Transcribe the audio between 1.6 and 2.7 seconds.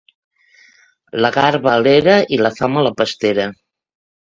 a l'era i la